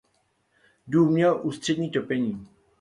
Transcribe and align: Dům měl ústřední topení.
Dům 0.87 1.11
měl 1.13 1.39
ústřední 1.43 1.91
topení. 1.91 2.47